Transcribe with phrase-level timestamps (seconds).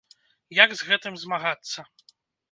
[0.59, 1.79] Як з гэтым змагацца?